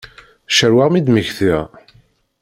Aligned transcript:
Ccarweɣ 0.51 0.87
mi 0.89 1.01
d-mmektiɣ. 1.01 1.63